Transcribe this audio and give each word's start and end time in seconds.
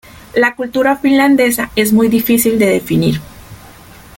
La 0.33 0.55
cultura 0.55 0.95
finlandesa 0.95 1.69
es 1.75 1.93
muy 1.93 2.07
difícil 2.07 2.57
de 2.57 2.65
definir. 2.65 3.21